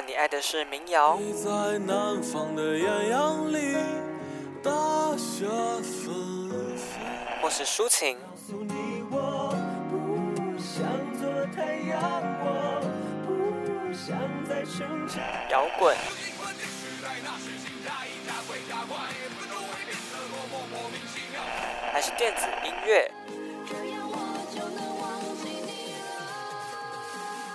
[0.00, 3.76] 你爱的是民谣，在南方的艳阳里，
[4.62, 4.70] 大
[5.16, 5.46] 雪
[5.82, 7.00] 纷飞，
[7.42, 8.16] 或是抒情，
[15.50, 15.96] 摇滚，
[21.92, 23.10] 还是电子音乐。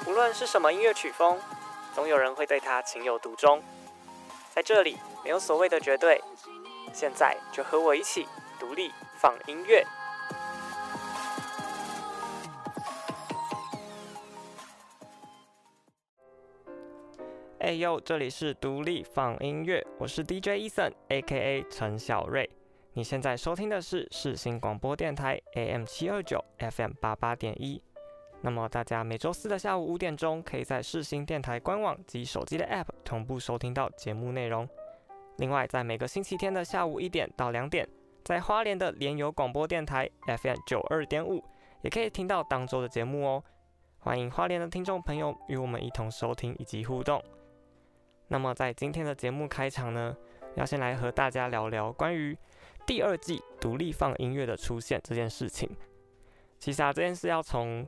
[0.05, 1.37] 无论是什么音乐曲风，
[1.97, 3.59] 总有人会对它情有独钟。
[4.51, 6.21] 在这里，没有所谓的绝对。
[6.93, 8.27] 现在就和我一起
[8.59, 9.83] 独立放音乐。
[17.57, 21.65] 哎呦，这里是独立放音乐，我是 DJ Eason，A.K.A.
[21.67, 22.47] 陈小瑞。
[22.93, 27.81] 你现在收听的是世新广播电台 AM 七二九 FM 八八点一。
[28.41, 34.67] 那么大家每周四的下午五点钟，可以在世新电台官网及手机的 App 同步收听到节目内容。
[35.37, 37.87] 另外，在每个星期天的下午一点到两点，
[38.23, 41.43] 在花莲的联友广播电台 FM 九二点五，
[41.81, 43.43] 也可以听到当周的节目哦。
[43.99, 47.21] 欢迎花莲的听众朋友与我们一同收听以及互动。
[48.29, 50.15] 那么在今天的节目开场呢，
[50.55, 52.37] 要先来和大家聊聊关于
[52.85, 55.69] 第二季独立放音乐的出现这件事情。
[56.59, 57.85] 其实啊，这件事要从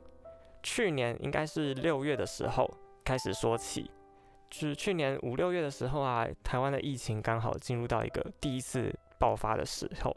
[0.62, 2.70] 去年应该是六月的时候
[3.06, 3.90] 开始说起，
[4.50, 10.16] 就是去年五六月的时候啊，台湾的疫情刚好进入到一个第一次爆发的时候。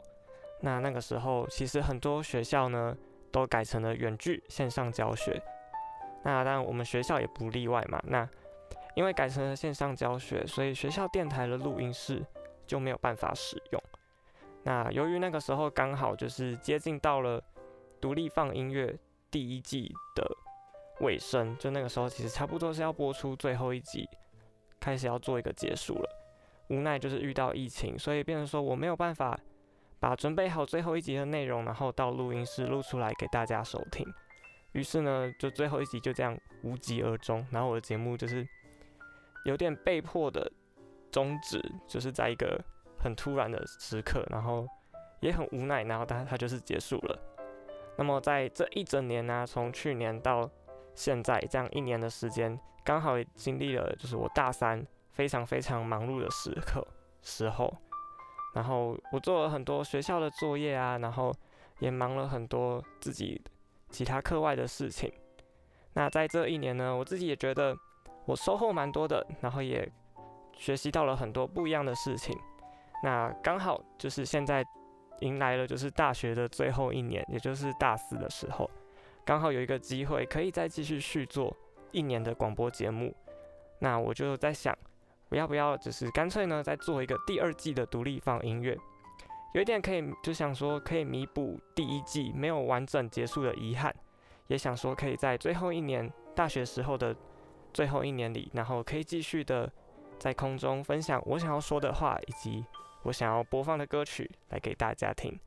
[0.61, 2.95] 那那个时候，其实很多学校呢
[3.31, 5.41] 都改成了远距线上教学。
[6.23, 8.01] 那当然，我们学校也不例外嘛。
[8.07, 8.27] 那
[8.95, 12.25] 因为改成了线上教学，所以学校电台的录音室
[12.65, 13.83] 就没有办法使用。
[14.63, 17.41] 那由于那个时候刚好就是接近到了
[17.99, 18.97] 独立放音乐。
[19.33, 20.23] 第一季的
[21.01, 24.07] 尾声，就那个时候，其实差不多是要播出最后一集，
[24.79, 26.09] 开始要做一个结束了。
[26.69, 29.35] 无奈就是遇到疫情，所以变成说我没有办法
[29.99, 34.05] 把准备好最后一集的内容，然后到录音室录出来给大家收听。
[34.73, 37.43] 于是呢，就最后一集就这样无疾而终。
[37.49, 38.47] 然后我的节目就是
[39.45, 40.51] 有点被迫的
[41.11, 42.63] 终止，就是在一个
[42.99, 44.67] 很突然的时刻，然后
[45.21, 47.32] 也很无奈，然后它它就是结束了。
[47.95, 50.49] 那么在这一整年呢、从去年到
[50.95, 56.83] 现在这样一年的时间，刚好也经历了就是我大三非常非常忙碌的时刻
[57.21, 57.71] 时候，
[58.55, 61.31] 然后我做了很多学校的作业啊，然后
[61.79, 63.39] 也忙了很多自己
[63.89, 65.13] 其他课外的事情。
[65.93, 67.75] 那在这一年呢，我自己也觉得
[68.25, 69.87] 我收获蛮多的，然后也
[70.57, 72.35] 学习到了很多不一样的事情。
[73.03, 74.65] 那刚好就是现在。
[75.23, 78.69] 迎来了就是大学的最后一年，也就是大四的时候，
[79.25, 81.55] 刚好有一个机会可以再继续续做
[81.91, 83.15] 一年的广播节目。
[83.79, 84.77] 那我就在想，
[85.29, 88.77] 我要不要就是干脆呢，再做一个第二季的独立放音乐？
[89.53, 93.93] 有一点可以就想说可以弥补第一季没有完整结束的遗憾，
[94.47, 97.15] 也想说可以在最后一年大学时候的
[97.73, 99.71] 最后一年里，然后可以继续的
[100.19, 102.65] 在空中分享我想要说的话以及。
[103.03, 105.37] 我想要播放的歌曲来给大家听，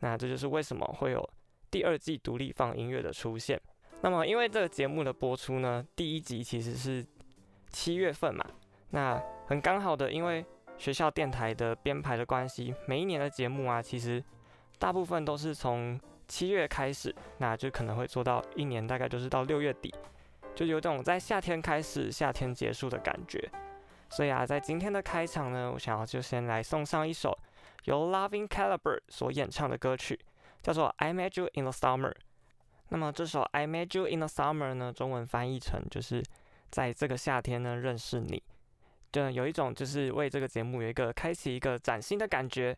[0.00, 1.30] 那这就是为什么会有
[1.70, 3.60] 第二季独立放音乐的出现。
[4.02, 7.04] 那么，因为这个节目的播出呢，第一集其实是
[7.70, 8.44] 七月份嘛，
[8.90, 10.44] 那很刚好的，因为
[10.76, 14.22] 学校电台的编排的关系，每一年的节目啊，其实
[14.78, 15.98] 大部分都是从
[16.28, 19.94] 七月开始，那就可能会做到一年，大概就是到六月底，
[20.54, 23.50] 就有种在夏天开始、夏天结束的感觉。
[24.08, 27.36] 所以啊，在今天的开场呢，我想要就先来送上一首
[27.84, 30.18] 由 Loving Caliber 所演唱的歌曲，
[30.62, 32.10] 叫做《I Met You in the Summer》。
[32.88, 36.22] 那么这首《I Met You in the Summer》呢，中文翻译成就是
[36.70, 38.42] 在这个夏天呢认识你，
[39.10, 42.76] 就有一种就是为这个节目有一个开启一个崭新的感觉。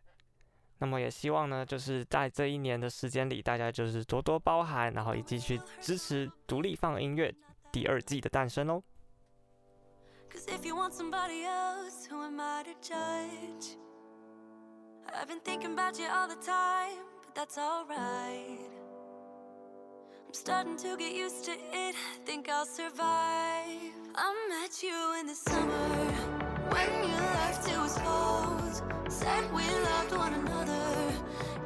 [0.79, 7.33] 那么也希望呢，就是在这一年的时间里，大家就是多多包涵，然后以及去支持独立放音乐
[7.71, 8.81] 第二季的诞生哦。
[10.31, 13.77] Cause if you want somebody else, who am I to judge?
[15.13, 18.59] I've been thinking about you all the time, but that's alright.
[20.27, 21.95] I'm starting to get used to it,
[22.25, 23.91] think I'll survive.
[24.15, 25.89] I met you in the summer,
[26.73, 28.83] when you left it was cold.
[29.11, 31.11] Said we loved one another,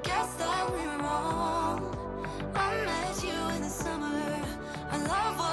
[0.03, 1.79] guess that we were wrong.
[2.55, 4.41] I met you in the summer,
[4.91, 5.52] our love was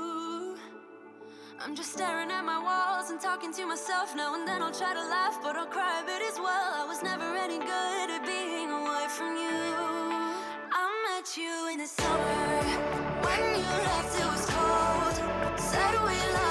[1.63, 4.95] I'm just staring at my walls and talking to myself now and then I'll try
[4.95, 6.73] to laugh, but I'll cry a bit as well.
[6.73, 9.61] I was never any good at being away from you.
[10.73, 12.65] I met you in the summer
[13.21, 15.59] when you left, it was cold.
[15.59, 16.50] Said we loved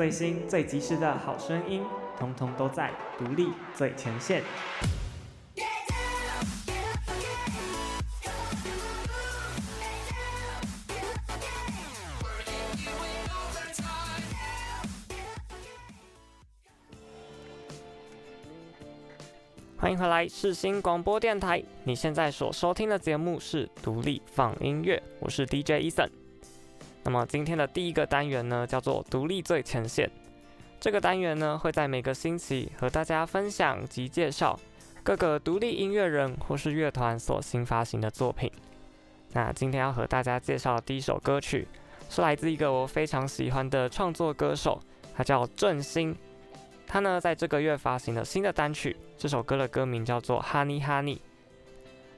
[0.00, 1.84] 最新最及时的好声音，
[2.18, 4.42] 通通都在独立最前线。
[19.76, 21.62] 欢迎回来，世新广播电台。
[21.84, 26.19] 你现在所收听的节目是独立放音乐，我是 DJ Eason。
[27.02, 30.10] 那么今天的第一个单元呢，叫做独立最前线。
[30.78, 34.58] 这个单元呢，会在每个星期和大家分享及介绍
[35.02, 38.50] 各个独立音乐人或是乐团所新发行的作品。
[39.32, 41.66] 那今天要和大家介绍的第一首歌曲，
[42.08, 44.80] 是来自一个我非常喜欢的创作歌手，
[45.14, 46.16] 他叫郑兴。
[46.86, 51.16] 他呢，在这个月发行了新的单曲，这首歌的歌名叫做《Honey Honey》。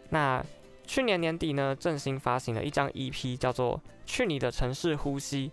[0.09, 0.45] 那
[0.93, 5.51] 去年年底呢，郑兴发行了一张 EP，叫做《去你的城市呼吸》。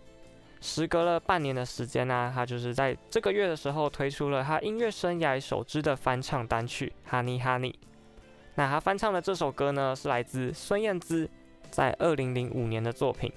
[0.60, 7.72] 时隔了半年的时间呢、他就是在这个月的时候推出了他音乐生涯首支的翻唱单曲《Honey Honey》。
[8.56, 11.26] 那他翻唱的这首歌呢，是来自孙燕姿
[11.70, 13.32] 在二零零五年的作品，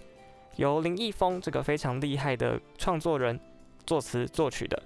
[0.58, 3.40] 由林奕峰这个非常厉害的创作人
[3.86, 4.84] 作词作曲的。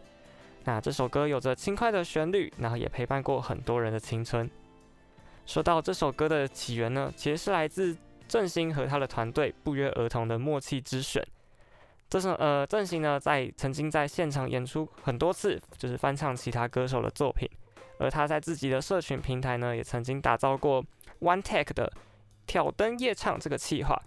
[0.66, 4.48] 那这首歌有着轻快的旋律，然后也陪伴过很多人的青春。
[5.48, 11.26] 说到这首歌的起源呢，其实是来自郑兴和他的团队不约而同的默契之选。
[12.10, 17.50] 这首呃，郑兴呢在曾经在现场演出很多次，就是翻唱其他歌手的作品。
[17.98, 20.84] 而他在自己的社群平台呢，也曾经打造过
[21.22, 21.92] One Take 的
[22.46, 23.98] 挑灯夜唱这个企划，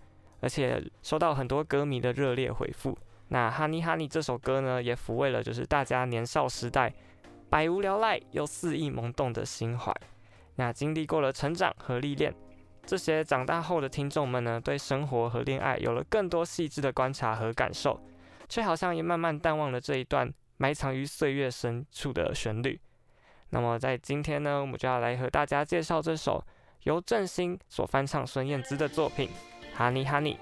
[0.40, 2.97] 而且收到很多歌迷的热烈回复。
[3.28, 6.92] 那《Honey Honey》这首歌呢，也抚慰了就是大家年少时代
[7.49, 9.94] 百无聊赖又肆意萌动的心怀。
[10.61, 12.35] 那经历过了成长和历练，
[12.85, 17.99] 这些长大后的听众们呢，对生活和恋爱有了更多细致的观察和感受，
[18.47, 22.79] 却好像也慢慢淡忘了这一段埋藏于岁月深处的旋律。
[23.49, 26.45] 那么在今天呢，我们就要来和大家介绍这首
[26.83, 29.31] 由郑兴所翻唱孙燕姿的作品
[29.79, 30.35] 《Honey Honey》。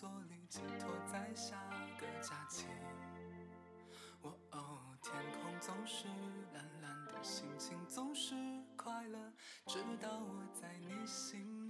[0.00, 1.56] 所以寄托在下
[1.98, 2.66] 个假期。
[4.52, 6.06] 哦天空总是
[6.54, 8.36] 蓝蓝的心情总是
[8.76, 9.18] 快乐
[9.66, 11.68] 直到我在你心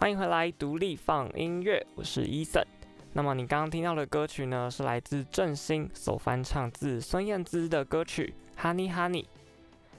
[0.00, 2.66] 欢迎回来独立放音乐我是 eason
[3.12, 9.26] 那么你刚刚听到的歌曲呢是来自振兴首翻唱自孙燕姿的歌曲 honey honey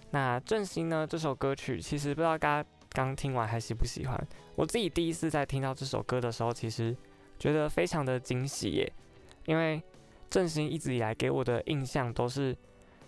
[0.10, 4.28] 那振兴呢这首歌曲其实不知道大家刚听完还喜不喜欢。
[4.56, 6.96] 我自己第一次在听到这首歌的时候，其实
[7.40, 8.94] 觉得非常的惊喜耶，
[9.46, 9.82] 因为
[10.30, 12.56] 郑兴一直以来给我的印象都是，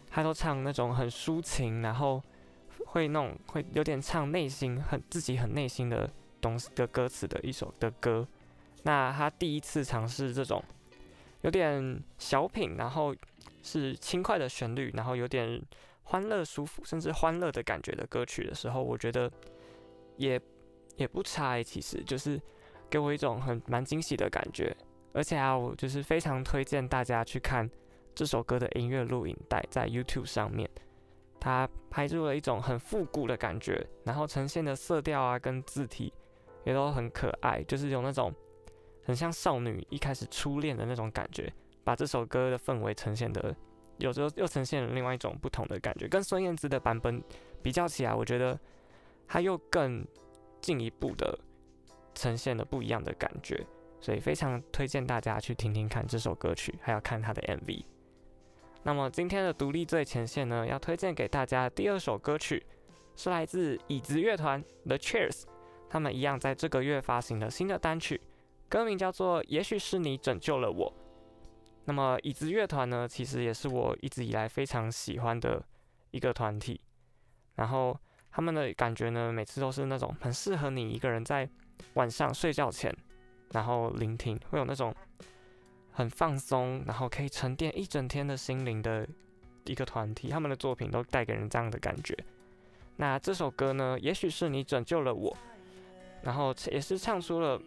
[0.09, 2.21] 他都唱那种很抒情，然后
[2.87, 6.09] 会那种会有点唱内心很自己很内心的。
[6.43, 8.27] 东西的歌词的一首的歌，
[8.81, 10.61] 那他第一次尝试这种
[11.39, 13.15] 有点小品，然后
[13.61, 15.63] 是轻快的旋律，然后有点
[16.03, 19.31] 欢乐、舒服，甚至欢乐的感觉的歌曲的时候，我觉得
[20.17, 20.39] 也
[20.95, 22.41] 也不差欸，其实就是
[22.89, 24.75] 给我一种很蛮惊喜的感觉。
[25.13, 27.69] 而且啊，我就是非常推荐大家去看
[28.15, 30.69] 这首歌的音乐录影带，在 YouTube 上面，
[31.39, 36.13] 它拍出了一种很复古的感觉，然后呈现的色调啊跟字体。
[36.65, 38.33] 也都很可爱，就是有那种
[39.03, 41.51] 很像少女一开始初恋的那种感觉，
[41.83, 43.53] 把这首歌的氛围呈现的，
[43.97, 46.07] 有时候又呈现了另外一种不同的感觉。
[46.07, 47.21] 跟孙燕姿的版本
[47.61, 48.57] 比较起来，我觉得
[49.33, 50.05] 它又更
[50.61, 51.35] 进一步的
[52.13, 53.65] 呈现了不一样的感觉，
[53.99, 57.83] 所以非常推荐大家去听听看这首歌曲，还要看它的 MV。
[58.83, 62.63] 那么今天的独立最前线呢，要推荐给大家第二首歌曲
[63.15, 65.45] 是来自椅子乐团 The Chairs。
[65.89, 68.21] 他们一样在这个月发行了新的单曲，
[68.69, 70.91] 歌名叫做《也许是你拯救了我》。
[71.85, 75.65] 那么椅子乐团呢，其实也是我一直以来非常喜欢的
[76.11, 76.79] 一个团体。
[77.55, 77.99] 然后
[78.33, 81.47] 他们的感觉呢，每次都是那种很适合你一个人在
[81.93, 82.93] 晚上睡觉前，
[83.51, 84.93] 然后聆听，会有那种
[85.91, 89.07] 很放松，然后可以沉淀一整天的心灵的
[89.65, 90.29] 一个团体。
[90.29, 92.17] 他们的作品都带给人这样的感觉。
[92.95, 95.37] 那这首歌呢，也许是你拯救了我。
[96.23, 97.61] 然后也是唱出了，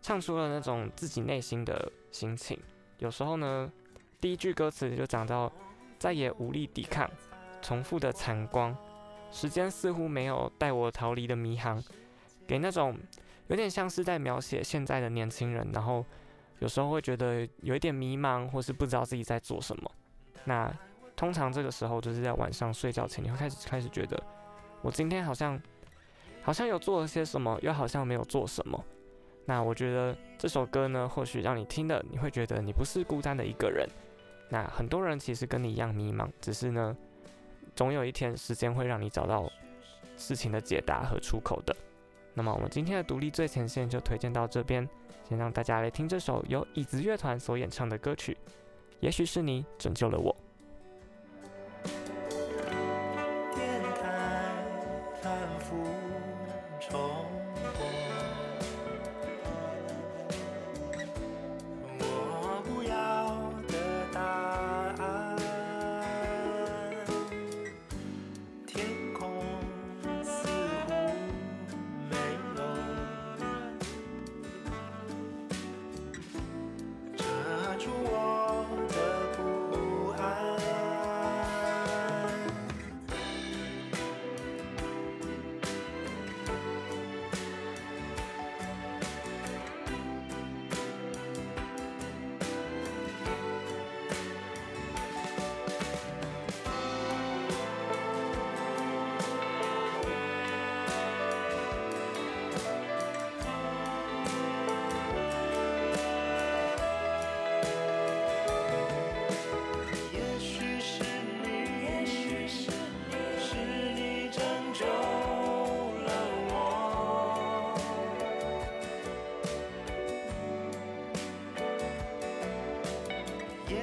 [0.00, 2.58] 唱出了那种自己内心的心情。
[2.96, 3.70] 有时候呢，
[4.18, 5.52] 第一句歌词就讲到，
[5.98, 7.10] 再也无力抵抗
[7.60, 8.74] 重复的残光，
[9.30, 11.82] 时间似乎没有带我逃离的迷航，
[12.46, 12.96] 给那种
[13.48, 15.68] 有点像是在描写现在的年轻人。
[15.72, 16.04] 然后
[16.58, 19.90] 有时候会觉得有一点迷茫，或是不知道自己在做什么。
[20.44, 20.72] 那
[21.16, 24.22] 通常这个时候就是在晚上睡觉前，你会开始开始觉得，
[24.82, 25.60] 我今天好像。
[26.42, 28.82] 好像有做了些什么，又好像没有做什么。
[29.44, 33.86] 那我觉得这首歌呢，或许让你听了，你会觉得你不是孤单的一个人。
[34.48, 36.96] 那很多人其实跟你一样迷茫，只是呢，
[37.74, 39.50] 总有一天时间会让你找到
[40.16, 41.74] 事情的解答和出口的。
[42.34, 44.88] 那么我们今天的独立最前线就推荐到这边，
[45.28, 48.36] 先让大家来听这首由椅子乐团所演唱的歌曲。
[49.00, 50.34] 也许是你拯救了我。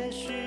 [0.07, 0.46] 也许。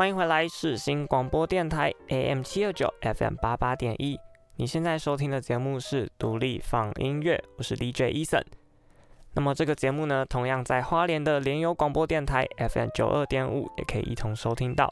[0.00, 4.18] 欢迎回来，世新广播电台 AM 七二九 FM 八八点一。
[4.56, 8.42] 你现在收听的节目是独立放音乐，我是 DJ Eason。
[9.34, 14.90] 那么这个节目呢，同样在花莲的联友广播电台 FM 九二点五也可以一同收听到。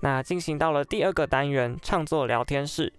[0.00, 2.90] 那进行到了第二个单元，创作聊天室。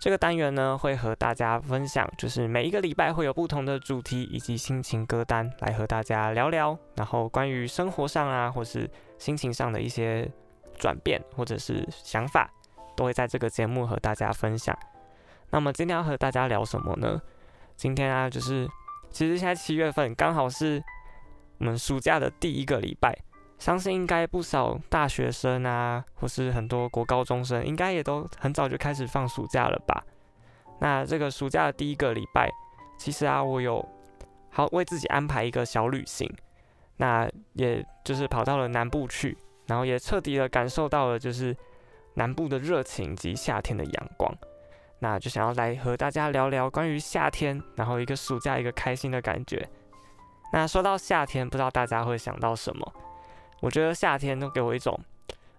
[0.00, 8.90] 这个单元呢，会和大家分享，就是每一个礼拜会有不同的主题以及心情歌单来和大家聊聊，然后关于生活上啊，或是
[9.24, 10.30] 心情上的一些
[10.76, 12.50] 转变或者是想法。
[12.96, 14.72] 都会在这个节目和大家分享。
[15.50, 17.20] 那么今天要和大家聊什么呢？
[17.74, 18.68] 今天啊，就是
[19.10, 20.80] 其实现在七月份刚好是
[21.58, 23.12] 我们暑假的第一个礼拜，
[23.58, 30.00] 相信应该不少大学生啊，或是很多国高中生，应该也都很早就开始放暑假了吧？
[30.78, 32.48] 那这个暑假的第一个礼拜，
[32.96, 33.84] 其实啊，我有
[34.50, 36.32] 好为自己安排一个小旅行，
[36.96, 41.56] 那也就是跑到了南部去，然后也彻底的感受到了就是。
[42.16, 44.32] 南部的热情及夏天的阳光，
[45.00, 49.68] 那就想要来和大家聊聊关于夏天，然后一个暑假一个开心的感觉。
[50.52, 52.92] 那说到夏天，不知道大家会想到什么？
[53.60, 54.96] 我觉得夏天都给我一种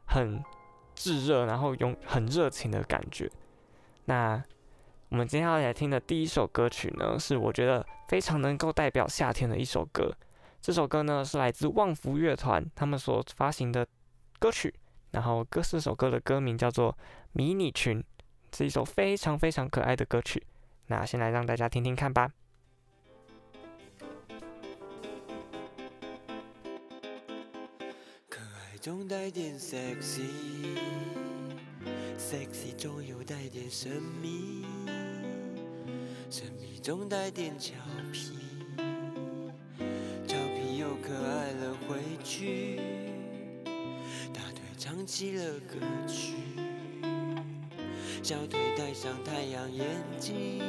[0.05, 0.41] 很
[0.95, 3.29] 炙热，然后用很热情的感觉。
[4.05, 4.41] 那
[5.09, 10.15] 我们今天要来听的第一首歌曲呢，是我觉得非常能够代表夏天的一首歌。
[10.65, 13.87] 这首歌呢，是来自旺福乐团他们所发行的
[14.39, 14.73] 歌曲。
[15.11, 16.91] 然后，歌这首歌的歌名叫做
[17.33, 17.99] 《迷你裙》，
[18.57, 20.43] 是一首非常非常可爱的歌曲。
[20.87, 22.31] 那先来让大家听听看吧。
[28.27, 30.25] 可爱中带点 sexy，sexy
[32.75, 34.65] 中又带点神秘，
[36.31, 37.75] 神秘中带点俏
[38.11, 38.54] 皮，
[41.05, 42.79] 可爱了回去。
[44.33, 46.33] 大腿唱起了歌曲，
[48.23, 49.85] 小腿戴上太阳眼
[50.19, 50.59] 镜，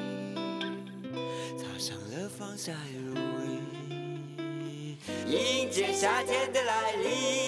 [1.56, 3.14] 擦上了防晒乳
[3.46, 7.45] 液，迎接夏天的来临。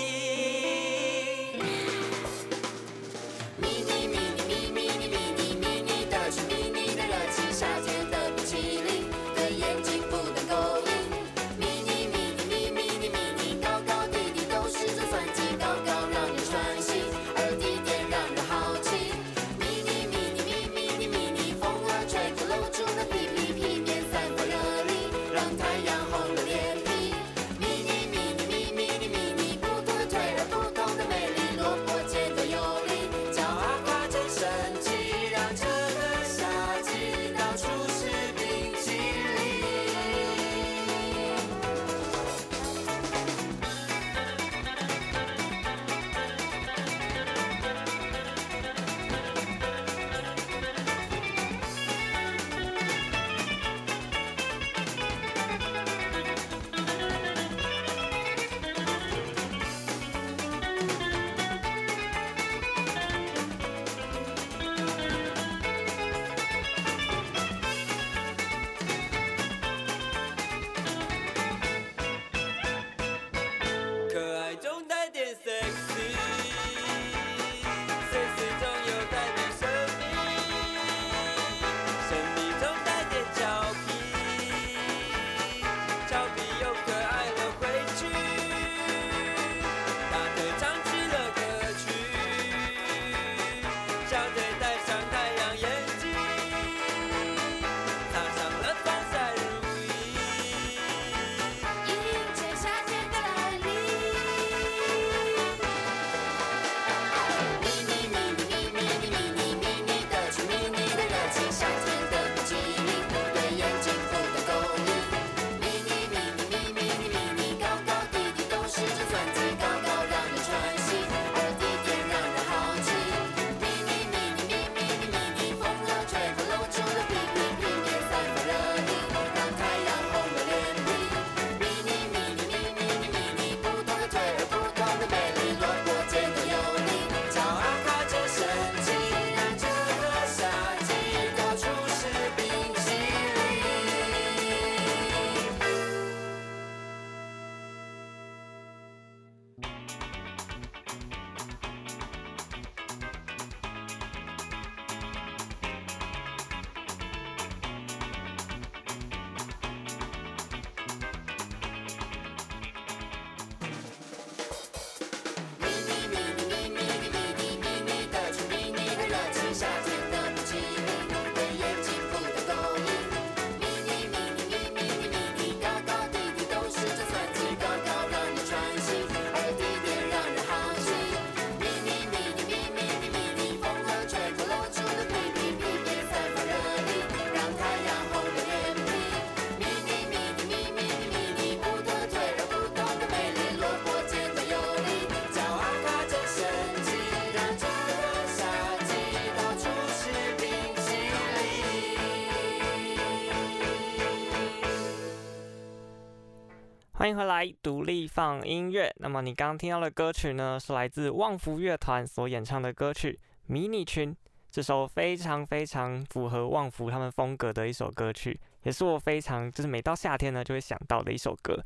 [206.98, 208.92] 欢迎回来，独立放音乐。
[208.96, 213.12] 那么你刚刚听到的歌曲呢，是来自旺福乐团所演唱的歌曲
[213.46, 214.12] 《迷你裙》。
[214.50, 221.64] 这首非常非常符合旺福他们风格的一首歌曲，也是我非常就是每到夏天呢就会想到的一首歌。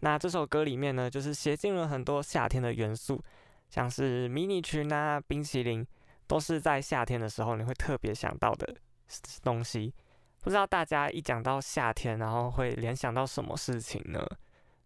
[0.00, 3.18] 那这首歌里面呢，就是写进了很多夏天的元素，
[3.70, 5.86] 像是迷你裙啊、冰淇淋，
[6.26, 8.76] 都是在夏天的时候你会特别想到的
[9.42, 9.94] 东西。
[10.42, 14.22] 不知道大家一讲到夏天，然后会联想到什么事情呢？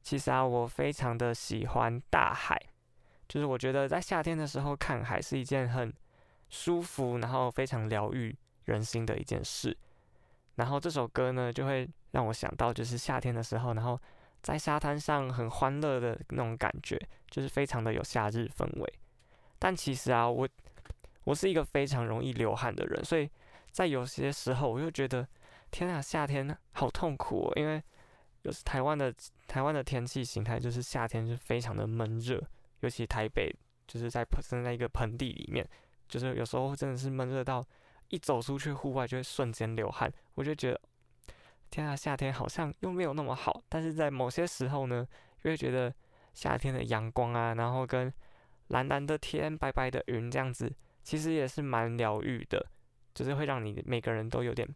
[0.02, 2.58] 其实啊，我非常的喜欢大海，
[3.28, 5.92] 就是我觉得在夏天的时候看海是一件很
[6.48, 8.34] 舒服，然后非常疗愈
[8.64, 9.76] 人心的一件事。
[10.56, 14.00] 然后这首歌呢，就会让我想到就是夏天的时候，然后
[14.42, 18.94] 在沙滩上很欢乐的那种感觉，就是非常的有夏日氛围。
[19.58, 20.48] 但其实啊，我
[21.24, 23.30] 我是一个非常容易流汗的人，所以
[23.70, 25.28] 在有些时候我就觉得，
[25.70, 27.82] 天啊，夏天好痛苦，因为。
[28.42, 29.14] 就是台湾的
[29.46, 32.42] 台湾的天气形态，就是夏天就非常的闷热，
[32.80, 33.54] 尤其台北
[33.86, 35.68] 就是在生在一个盆地里面，
[36.08, 37.64] 就是有时候真的是闷热到
[38.08, 40.80] 一走出去户外就会瞬间流汗，我就觉得
[41.70, 45.06] 天啊，夏天好像又没有那么好，但是在某些时候呢，
[45.42, 45.94] 又会觉得
[46.32, 48.12] 夏天的阳光啊，然后跟
[48.68, 50.72] 蓝蓝的天、白白的云这样子，
[51.02, 52.64] 其实也是蛮疗愈的，
[53.12, 54.66] 就是会让你每个人都有点。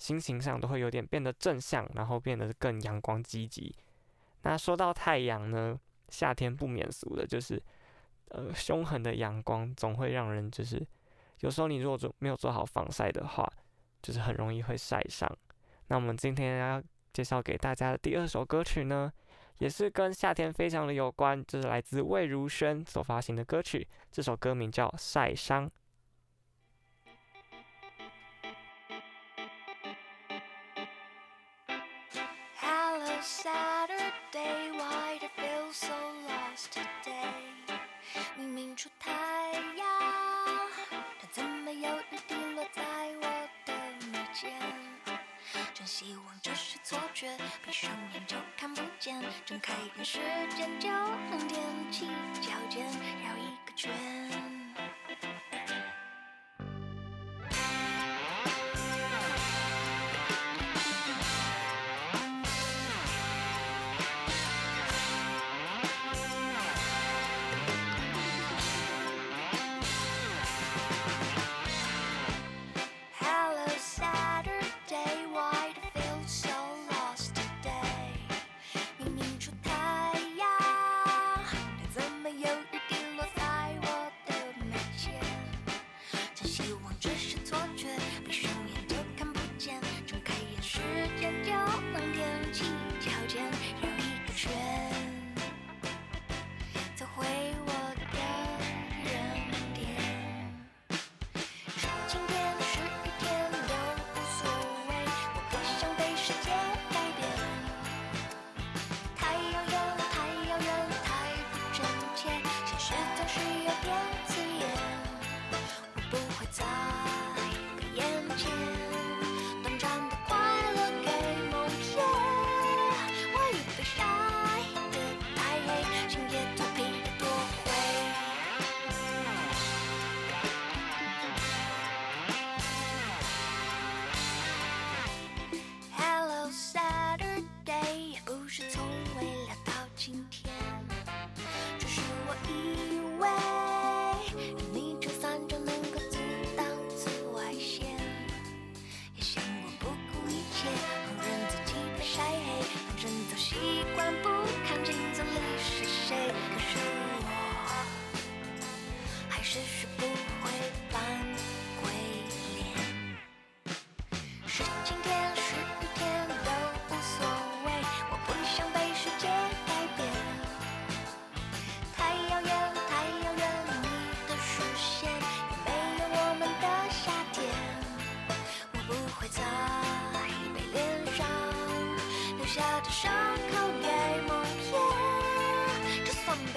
[0.00, 3.72] 心情上都会有点变得正向，然后变得更阳光积极。
[4.42, 7.62] 那说到太阳呢，夏天不免俗的就是，
[8.30, 10.84] 呃，凶狠的阳光总会让人就是，
[11.40, 13.46] 有时候你如果做没有做好防晒的话，
[14.00, 15.30] 就是很容易会晒伤。
[15.88, 16.82] 那我们今天要
[17.12, 19.12] 介绍给大家的第二首歌曲呢，
[19.58, 25.68] 也是跟夏天非常的有关，就是来自魏如萱所发行的歌曲，这首歌名叫《晒伤》。
[46.00, 47.28] 希望这是错觉，
[47.62, 50.18] 闭上眼就看不见，睁开眼时
[50.56, 52.06] 间就能踮起
[52.40, 54.59] 脚尖绕一个圈。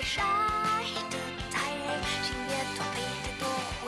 [0.05, 0.21] 晒
[1.09, 1.17] 得
[1.49, 1.77] 太黑，
[2.23, 2.97] 心也痛，别
[3.39, 3.41] 多
[3.81, 3.83] 回。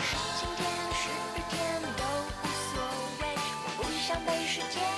[0.00, 0.60] 是晴天
[0.94, 1.52] 是雨天
[1.96, 2.74] 都无所
[3.20, 3.22] 谓，
[3.66, 4.91] 我不想被世界。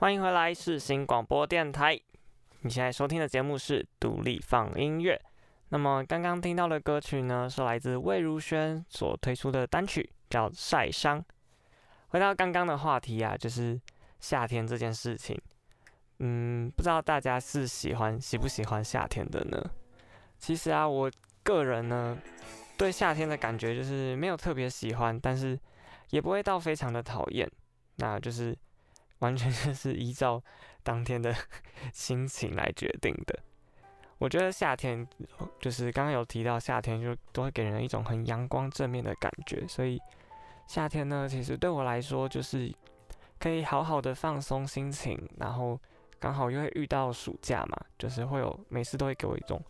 [0.00, 2.00] 欢迎回来，世新广播电台。
[2.60, 5.20] 你现在收听的节目是独立放音乐。
[5.70, 11.20] 那么刚刚听到的歌曲呢，是来自魏如萱所推出的单曲，叫《晒伤》。
[12.10, 13.76] 回到刚刚的话题啊，就是
[14.20, 15.36] 夏天这件事情。
[16.20, 19.60] 嗯，不知道大家是喜欢喜不喜欢夏天的呢？
[20.38, 21.10] 其实啊，我
[21.42, 22.16] 个人呢，
[22.76, 25.58] 对夏天的感觉就是没有特别喜欢，但是
[26.10, 27.50] 也不会到非常的讨厌。
[27.96, 28.56] 那就是
[29.20, 30.42] 完全就是依照
[30.82, 31.34] 当天的
[31.92, 33.38] 心情来决定的。
[34.18, 35.06] 我觉得夏天
[35.60, 39.64] 就是刚刚有提到夏天，就都会给人一种很阳光正面的感觉。
[39.68, 40.00] 所以
[40.66, 42.74] 夏天呢，其实对我来说就是
[43.38, 45.80] 可以好好的放松心情，然后
[46.18, 49.62] 刚好又会遇到暑假嘛，就是会有每次都会给我一种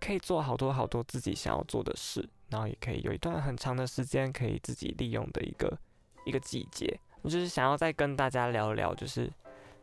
[0.00, 5.78] 可以做好多好多自己想要做的事，然后也可以有一段很长的时间可以自己利用的一个
[6.24, 6.98] 一个季节。
[7.22, 9.30] 我就是想要再跟大家聊聊，就是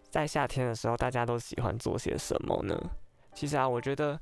[0.10, 2.78] 在夏天的时候，大家都喜欢做些什么呢？
[3.34, 4.20] 其实啊，我觉得，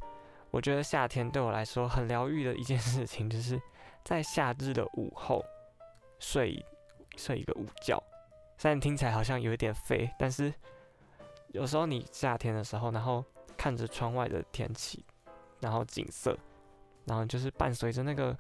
[0.52, 3.62] 我觉得夏天对我来说很疗愈的一件事情，就是
[4.04, 5.44] 在夏日的午后
[6.20, 6.64] 睡
[7.16, 8.02] 睡一个午觉。
[8.58, 10.54] 虽然听起来好像有一点废，但是
[11.50, 13.24] 有时候你夏天的时候，然后
[13.56, 15.06] 看着窗外的天气，
[15.62, 16.38] 然后景色，
[17.06, 18.38] 然后就是伴随着那个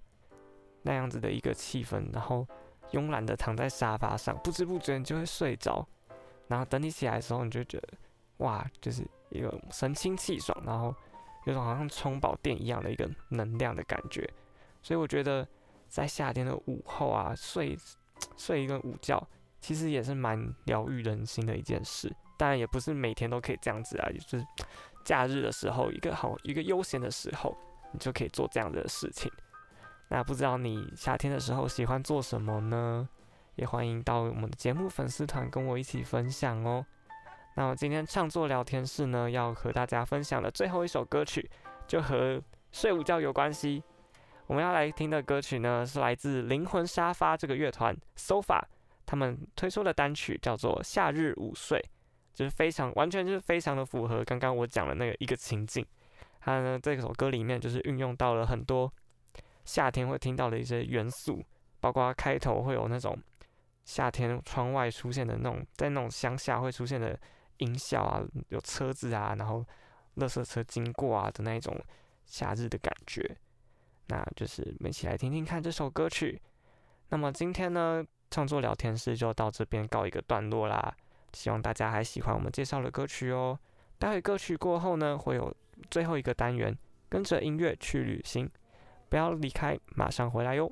[0.81, 2.45] 那样子的一个气氛，然后
[2.95, 5.87] 慵懒的躺在沙发上，不知不觉你就会睡着。
[6.47, 7.89] 然后等你起来的时候，你就觉得
[8.37, 9.07] 哇，就是。
[9.31, 10.95] 一个神清气爽，然后
[11.45, 14.29] 有种好像充饱电一样的一个能量的感觉，
[14.81, 15.45] 所以我觉得
[15.89, 17.77] 在夏天的午后啊，睡
[18.37, 19.21] 睡一个午觉，
[19.59, 22.15] 其实也是蛮疗愈人心的一件事。
[22.37, 24.45] 当然也不是每天都可以这样子啊，就是
[25.03, 27.57] 假日的时候，一个好一个悠闲的时候，
[27.91, 29.29] 你就可以做这样的事情。
[30.09, 33.07] 那不知道你夏天的时候喜欢做什么呢？
[33.55, 36.85] 也欢迎到我们的节目粉丝团跟我一起分享哦。
[37.55, 41.49] 那我今天创作聊天室呢，要和大家分享的最后一首歌曲，
[41.87, 42.41] 就和
[42.71, 43.81] 睡午觉有关系。
[44.47, 48.61] 我们要来听的歌曲呢，是来自灵魂沙发这个乐团 SOFA
[49.05, 51.79] 他们推出的单曲，叫做《夏日午睡》，
[52.33, 55.85] 就是非常完全就是非常的符合刚刚我讲的那个一个情境。
[56.41, 58.91] 它呢，这首歌里面就是运用到了很多
[59.65, 61.43] 夏天会听到的一些元素，
[61.79, 63.17] 包括开头会有那种
[63.83, 67.19] 夏天窗外出现的那种，在那种乡下会出现的。
[67.59, 69.65] 音效啊，有车子啊，然后
[70.17, 71.73] 垃圾车经过啊的那一种
[72.25, 73.33] 夏日的感觉，
[74.07, 76.37] 那就是我们一起来听听看这首歌曲。
[77.07, 80.93] 那么今天呢，创作聊天室就到这边告一个段落啦。
[81.31, 83.57] 希望大家还喜欢我们介绍的歌曲哦。
[83.97, 85.55] 待会歌曲过后呢，会有
[85.89, 88.51] 最后一个单元，跟着音乐去旅行，
[89.09, 90.71] 不要离开，马上回来哟。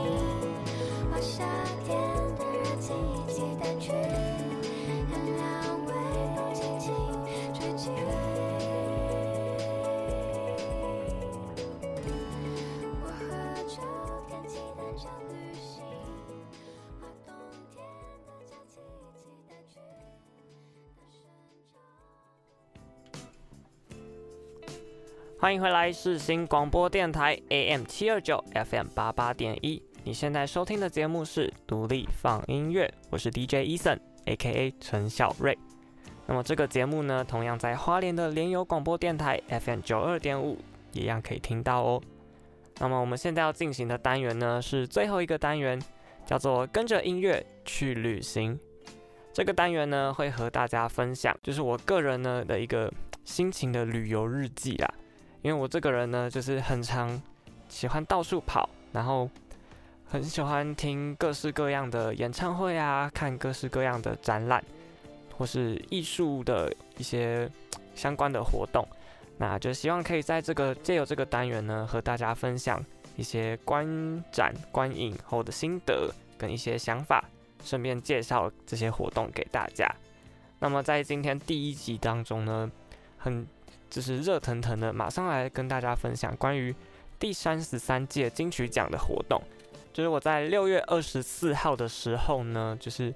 [25.41, 29.81] 欢迎回来，世新广播电台 AM 七二九 FM 八八点一。
[30.03, 34.71] 你现在收听的节目是独立放音乐，我是 DJ Eason，A.K.A.
[34.79, 35.57] 陈小瑞。
[36.27, 40.59] 那么这个节目呢，同样在花莲的联友广播电台 FM 九二点五，
[40.93, 41.99] 一样可以听到哦。
[42.77, 45.81] 那么我们现在要进行的单元呢，是最后一个单元，
[46.23, 48.59] 叫做跟着音乐去旅行。
[49.33, 52.93] 这个单元呢，会和大家分享，就是我个人呢的一个
[53.25, 54.93] 心情的旅游日记啦。
[55.43, 57.19] 因为我这个人呢，就是很常
[57.67, 59.27] 喜欢到处跑，然后
[60.05, 64.63] 很喜欢听各式各样的演唱会啊，看各式各样的展览，
[65.35, 67.49] 或是艺术的一些
[67.95, 68.87] 相关的活动。
[69.39, 72.79] 那就希望可以在这个借由这个单元呢，和大家分享
[73.15, 77.23] 一些观展观影后的心得跟一些想法，
[77.63, 79.91] 顺便介绍这些活动给大家。
[80.59, 82.71] 那么在今天第一集当中呢，
[83.17, 83.47] 很。
[83.91, 86.73] 就是热腾腾的，马上来跟大家分享关于
[87.19, 89.39] 第三十三届金曲奖的活动。
[89.93, 93.13] 就是我在六月二十四号的时候呢，就是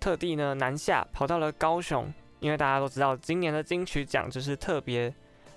[0.00, 5.14] 特地呢南下跑到了高雄，因为大家都知道今年的金曲奖就是特别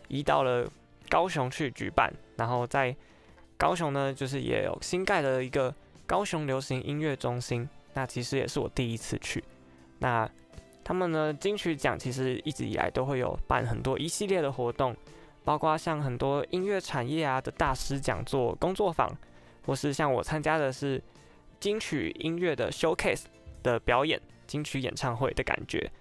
[0.08, 0.70] 移到了
[1.10, 2.96] 高雄去举办，然后在
[3.58, 5.74] 高雄呢就是也有新盖了一个
[6.06, 9.44] 高雄流行音乐中心，那其实也是我第一次去。
[9.98, 10.30] 那
[10.86, 14.96] 他们呢，金曲奖其实一直以来都会有办很多一系列的活动，
[15.44, 19.12] 包括像很多音乐产业啊的大师讲座、工作坊，
[19.66, 21.02] 或是像我参加的是
[21.60, 23.24] 金曲音乐的 showcase
[23.64, 25.92] 的表演，金曲演唱会的感觉。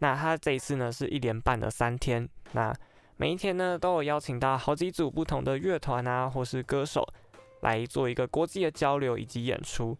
[0.00, 2.74] 那他这一次呢是一连办了三天，那
[3.16, 7.06] 每一天呢都有邀请到好几组不同的乐团啊，或是歌手
[7.60, 9.96] 来做一个国际的交流以及演出。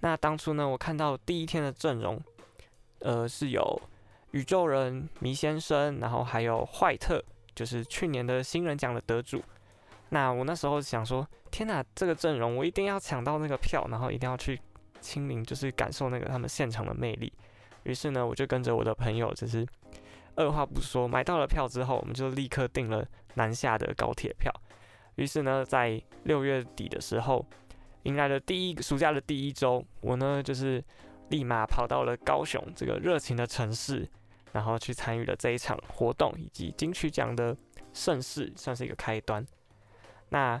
[0.00, 2.22] 那当初呢，我看到第一天的阵容。
[3.00, 3.80] 呃，是有
[4.32, 7.22] 宇宙人迷先生，然后还有坏特，
[7.54, 9.42] 就是去年的新人奖的得主。
[10.10, 14.60] 那我那时候想说，天哪，这个阵容我一定要抢到那个票，然后一定要去
[15.00, 17.32] 亲临，就是感受那个他们现场的魅力。
[17.84, 19.66] 于是呢，我就跟着我的朋友，就是
[20.34, 23.02] 二话不说买到了票之后，我们就立刻订了
[23.34, 24.52] 南下的高铁票。
[25.14, 27.46] 于是呢，在六月底的时候，
[28.02, 30.84] 迎来了第一暑假的第一周，我呢就是。
[31.30, 34.06] 立马跑到了高雄这个热情的城市，
[34.52, 37.56] 然后去参与了这一场活动以及金曲奖的
[37.92, 39.44] 盛事，算是一个开端。
[40.28, 40.60] 那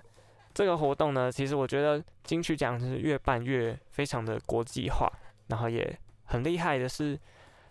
[0.52, 5.08] 这个活动呢，其实我觉得金曲奖是越办越非常的国际化，
[5.48, 7.18] 然后也很厉害的是，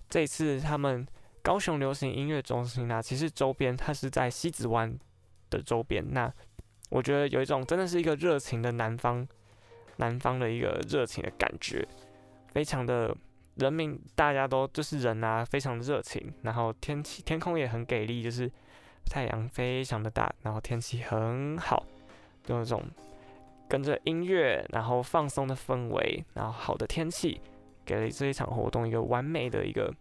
[0.09, 1.05] 这次他们
[1.41, 4.97] 高雄流行音乐中心呢，其实周边它是在西子湾
[5.49, 6.31] 的周边，那
[6.89, 9.27] 我觉得有一种真的是一个热情的南方，
[9.97, 11.85] 南方的一个热情的感觉，
[12.51, 13.15] 非常的
[13.55, 18.49] 人民大家都就是人啊，非常热情，然后天气天空也很给力，就是
[19.05, 21.85] 太阳非常的大，然后天气很好。
[22.43, 22.83] 就那种
[23.67, 27.39] 跟着音乐，然后放松的氛围，然后好的天气，
[27.85, 29.93] 给了这一场活动一个完美的一个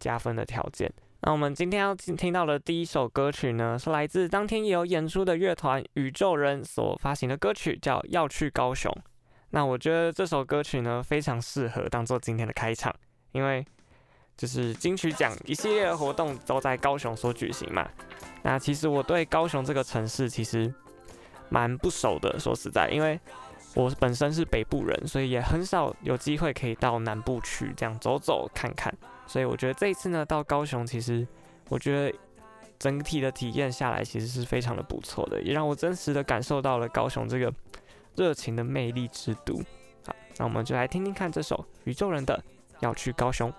[0.00, 0.92] 加分的条件。
[1.20, 8.92] 那我们今天要听到的第一首歌曲呢，是来自当天也有演出的乐团宇宙人所发行的歌曲，叫《要去高雄》。
[9.50, 12.94] 那我觉得这首歌曲呢，非常适合当做今天的开场，
[13.32, 13.64] 因为
[14.36, 17.88] 就是金曲奖一系列的活动都在高雄所举行嘛。
[18.42, 20.72] 那其实我对高雄这个城市，其实。
[21.48, 23.16] 蛮不熟的，说实在，因为
[23.76, 28.92] 我本身是北部人，所以也很少有机会可以到南部去这样走走看看。
[29.28, 31.24] 所以我觉得这一次呢，到高雄，其实
[31.68, 32.18] 我觉得
[32.80, 37.48] 整体的体验下来，其实是非常的不错的，也让我真实的感受到了高雄这个
[38.16, 39.58] 热情的魅力之都。
[40.06, 42.34] 好，那我们就来听听看这首宇宙人的
[42.80, 43.52] 《要去高雄》。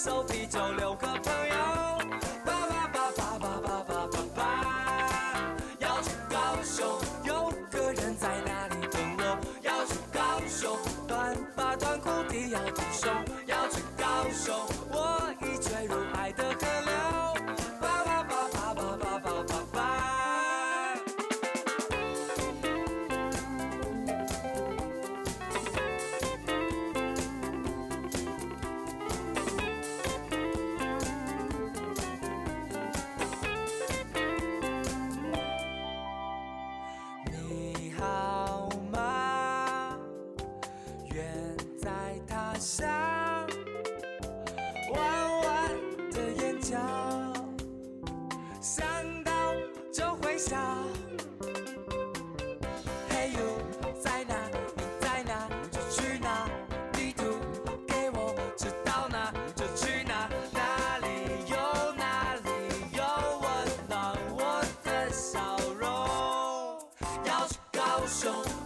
[0.00, 1.47] 烧啤酒六个八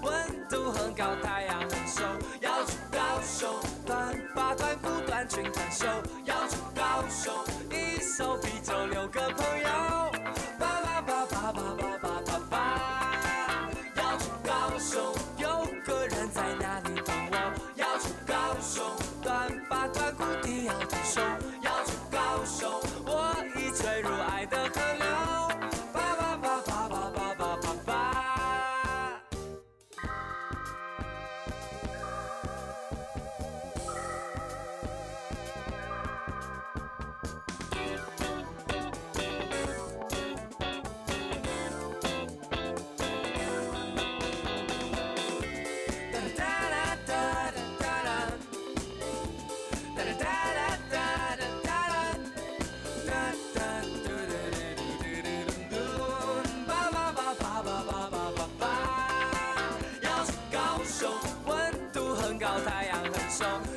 [0.03, 2.12] 温度很高，太阳很凶。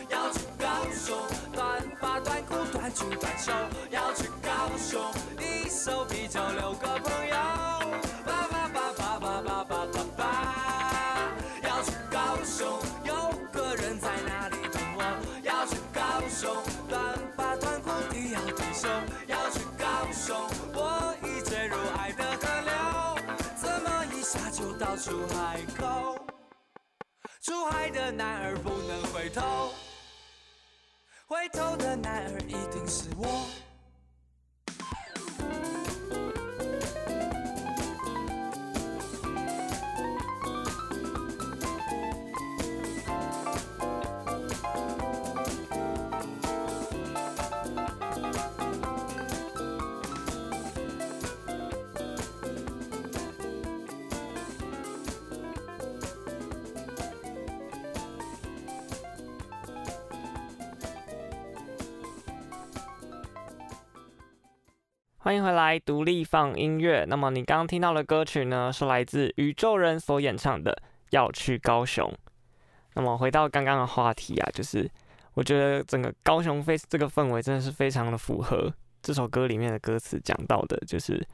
[0.10, 1.18] 要去高雄
[1.54, 3.54] 短发短裤短裙短袖。
[3.90, 5.02] 要去高雄，
[5.40, 7.36] 一手啤酒六个朋友。
[11.64, 15.02] 要去高雄，有个人在那里等我。
[15.44, 16.54] 要去高雄
[16.90, 18.88] 短发短裤，你要短袖。
[19.28, 20.36] 要去高雄，
[20.74, 22.74] 我已坠入爱的河流。
[23.56, 26.25] 怎么一下就到出海口？
[27.46, 29.72] 出海的男儿不能回头，
[31.28, 33.46] 回头的男儿一定是我。
[65.26, 67.04] 欢迎回来，独立放音乐。
[67.10, 70.72] 那么你刚刚听到的歌曲呢，是来自宇宙人所演唱的
[71.10, 72.08] 《要去高雄》。
[72.94, 74.88] 那么回到刚刚的话题啊，就是
[75.34, 78.72] 我觉得整个高雄 face 这个氛围真的是非常的符合
[79.02, 81.28] 这首歌里面的歌词讲到的，就是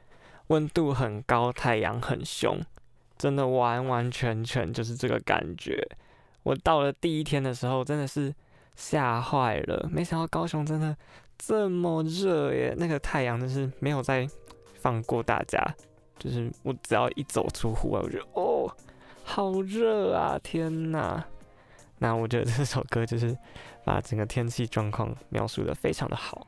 [0.46, 2.58] 温度很高，太阳很凶，
[3.18, 5.86] 真的完完全全就是这个感觉。
[6.44, 8.34] 我到了第一天的时候，真的是
[8.74, 10.96] 吓坏了，没想到高雄真的
[11.44, 12.72] 这么热耶！
[12.78, 14.28] 那个太阳真是没有再
[14.80, 15.60] 放过大家，
[16.16, 18.72] 就是我只要一走出户外，我觉得哦，
[19.24, 20.38] 好热啊！
[20.40, 21.24] 天哪！
[21.98, 23.36] 那我觉得这首歌就是
[23.84, 26.46] 把整个天气状况描述得非常的好。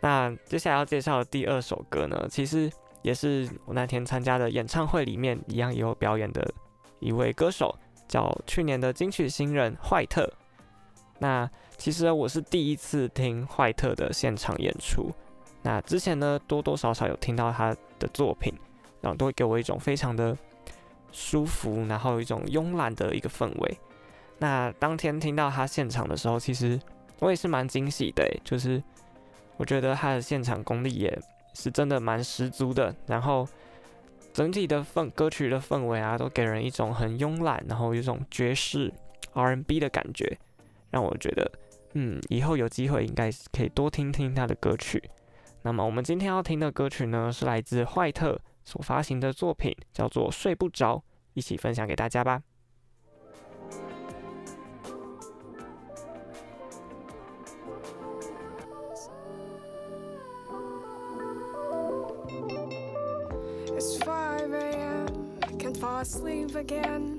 [0.00, 2.68] 那接下来要介绍的第二首歌呢，其实
[3.02, 6.52] 也是我那天参加的演唱会里面一样也有表演的
[6.98, 7.72] 一位歌手，
[8.08, 10.28] 叫去年的金曲新人坏特。
[11.20, 11.48] 那
[11.80, 15.10] 其实我是第一次听坏特的现场演出。
[15.62, 18.52] 那之前呢，多多少少有听到他的作品，
[19.00, 20.36] 然后都会给我一种非常的
[21.10, 23.78] 舒服，然后有一种慵懒的一个氛围。
[24.36, 26.78] 那当天听到他现场的时候，其实
[27.18, 28.82] 我也是蛮惊喜的，就是
[29.56, 31.18] 我觉得他的现场功力也
[31.54, 33.48] 是真的蛮十足的，然后
[34.34, 38.92] 整体的氛歌曲的氛围啊，都给人一种很慵懒，然后有一种爵士
[39.32, 40.38] R&B 的感觉，
[40.90, 41.50] 让我觉得，
[41.94, 45.02] 嗯，以后有机会应该可以多听听他的歌曲。
[45.62, 50.96] 那么我们今天要听的歌曲呢，是来自坏特所发行的作品，叫做《睡不着》，
[51.34, 52.42] 一起分享给大家吧。
[63.76, 65.06] It's a.m.
[65.58, 67.16] Can't fall asleep again.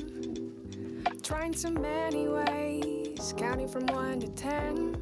[1.21, 4.95] Trying so anyway just counting from one to ten.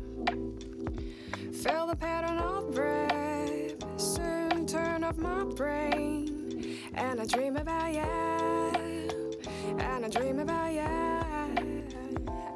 [1.54, 6.78] Feel the pattern of breath, soon turn off my brain.
[6.96, 9.40] And I dream about you,
[9.80, 10.82] and I dream about you.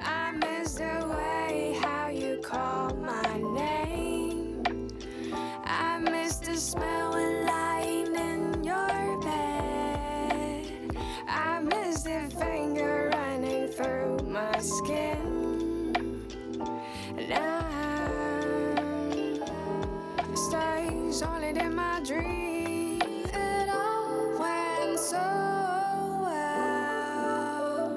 [0.02, 4.90] I miss the way how you call my name,
[5.64, 7.03] I miss the smell.
[22.04, 23.02] dream.
[23.02, 25.24] It all went so
[26.22, 27.88] well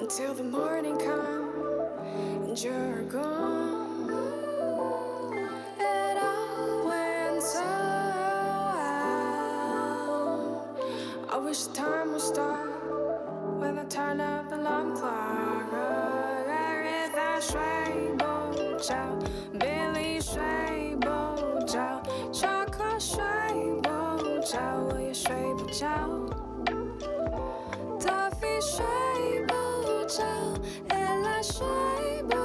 [0.00, 1.54] until the morning comes
[2.02, 4.10] and you're gone.
[5.78, 7.60] It all went so
[9.54, 10.66] well.
[11.30, 12.66] I wish time would stop
[13.60, 14.20] when I turn
[24.52, 24.58] 觉
[24.90, 25.86] 我也睡不着
[27.98, 28.84] toffee 睡
[29.46, 30.22] 不着
[30.90, 31.64] and 睡
[32.28, 32.41] 不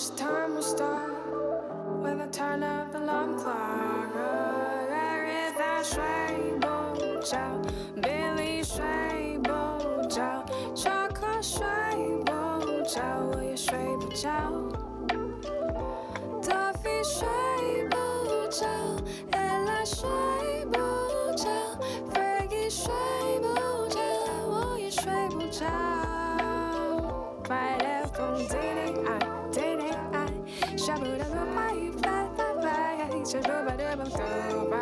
[0.00, 1.10] wish time would stop
[2.02, 4.08] when I turn up the alarm clock.
[4.14, 5.84] If I that
[6.60, 7.60] bo chow,
[8.00, 10.44] Billy shrey bo chow,
[10.74, 12.24] Choco shrey
[13.26, 13.46] will
[15.10, 15.22] you?
[16.46, 18.48] Duffy shrey bo
[19.34, 21.34] Ella shrey bo
[22.12, 23.88] Fergie shrey bo
[24.48, 24.90] will you
[27.82, 29.29] left on
[33.30, 34.04] 吃不饱的饱
[34.50, 34.76] 都拜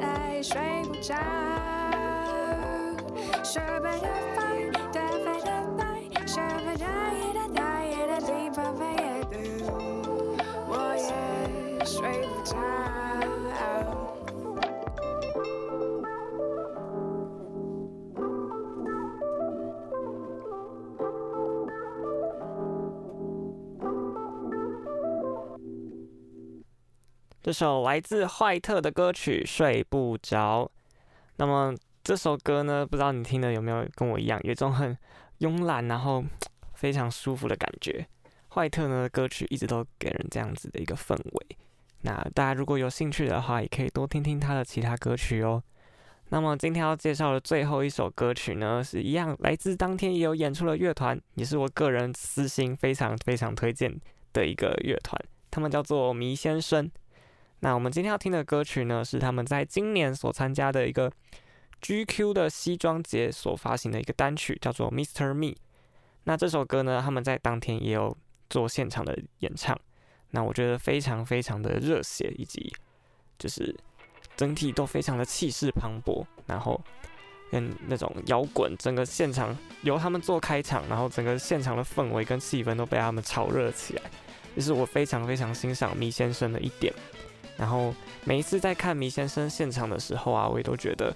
[0.00, 1.14] 拜，睡不着，
[3.44, 4.43] 说拜的拜，
[27.54, 30.64] 首来自坏特的歌曲《睡不着》。
[31.36, 34.96] 那么这首歌呢，不知道你听的有没有跟我一样，有一种很
[35.38, 36.22] 慵懒，然后
[36.74, 38.04] 非常舒服的感觉。
[38.48, 41.56] 坏特呢，歌曲一直都给人这样子的一个氛围。
[42.02, 45.62] 那大家如果有兴趣的话，也可以多听听他的其他歌曲哦。
[46.30, 53.94] 那么今天要介绍的最后一首歌曲呢，是一样来自当天也有演出的乐团，也是我个人私心非常非常推荐
[54.32, 55.18] 的一个乐团，
[55.50, 56.90] 他们叫做迷先生。
[57.64, 61.10] 那我们今天要听的歌曲呢，是他们在今年所参加的一个
[61.80, 65.32] GQ 的西装节所发行的一个单曲，叫做《Mr.
[65.32, 65.46] Me》。
[66.24, 68.14] 那这首歌呢，他们在当天也有
[68.50, 69.74] 做现场的演唱。
[70.32, 72.70] 那我觉得非常非常的热血，以及
[73.38, 73.74] 就是
[74.36, 76.78] 整体都非常的气势磅礴，然后
[77.50, 84.02] 跟那种摇滚，整个现场由他们做开场，然后整个现场的氛围跟气氛都被他们炒热起来，
[84.54, 86.92] 这是我非常非常欣赏麋先生的一点。
[87.56, 87.94] 然后
[88.24, 91.14] 每一次在看迷先生现场的时候啊，我也都觉得，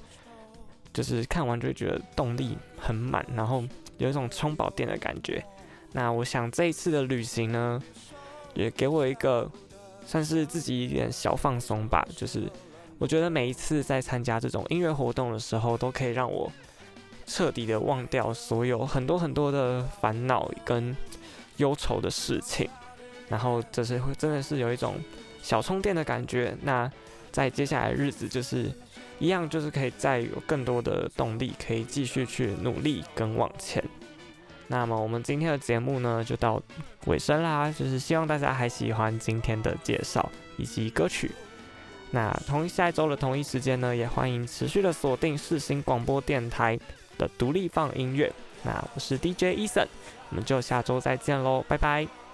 [0.92, 3.64] 就是看完就会觉得动力很满，然后
[3.96, 5.44] 有一种充饱电的感觉。
[5.92, 7.82] 那我想这一次的旅行呢，
[8.54, 9.50] 也给我一个
[10.06, 12.06] 算是自己一点小放松吧。
[12.16, 12.48] 就是
[12.98, 16.52] 我觉得每一次在参加这种音乐活动的时候，都可以让我
[17.26, 20.96] 彻底的忘掉所有很多很多的烦恼跟
[21.56, 22.70] 忧愁的事情，
[23.28, 24.94] 然后这是会真的是有一种。
[25.42, 26.90] 小充电的感觉，那
[27.30, 28.70] 在接下来日子就是
[29.18, 33.82] 一样，就是可以再有更多的动力，可以继续去努力跟往前。
[34.66, 36.62] 那么我们今天的节目呢，就到
[37.06, 41.30] 尾声啦，就是希望大家还喜欢今天的介绍以及歌曲。
[42.10, 46.78] 那同下一周的同一时间呢，也欢迎持续的锁定四星广播电台
[47.16, 48.32] 的独立放音乐。
[48.62, 49.86] 那我是 DJ Eason，
[50.30, 52.27] 我们就下周再见喽，拜拜。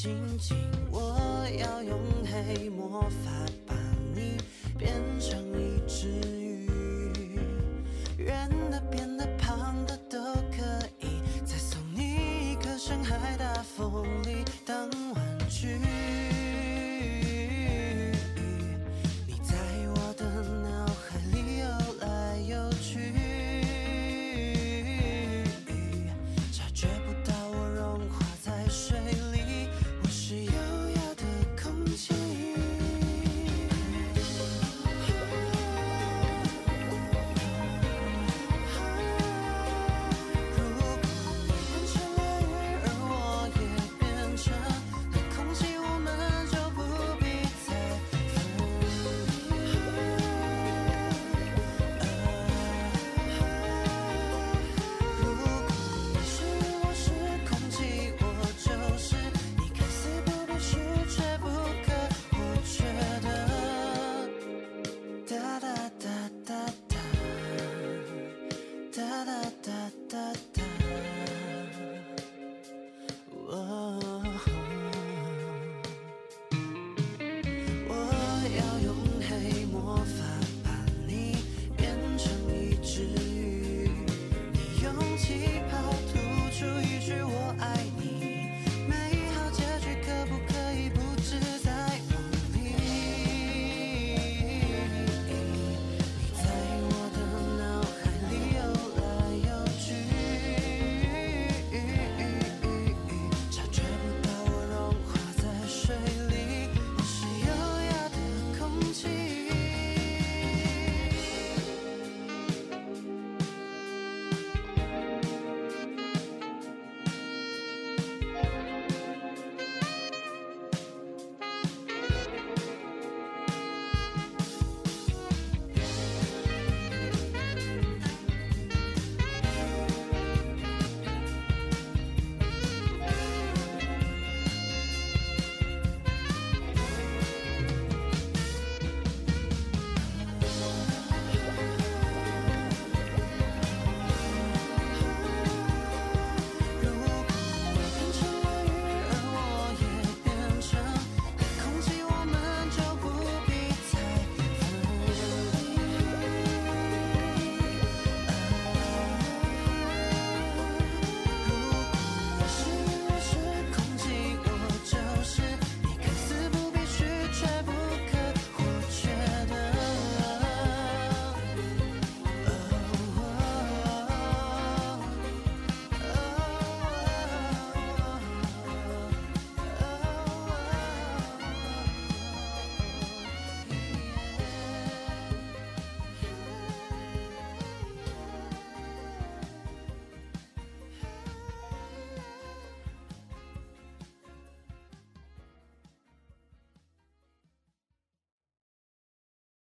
[0.00, 0.56] 紧紧，
[0.92, 1.18] 我
[1.58, 2.17] 要拥。